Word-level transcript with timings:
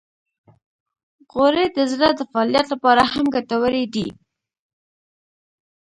غوړې 1.31 1.65
د 1.77 1.79
زړه 1.91 2.07
د 2.15 2.21
فعالیت 2.31 2.67
لپاره 2.73 3.01
هم 3.13 3.25
ګټورې 3.35 3.83
دي. 3.93 4.07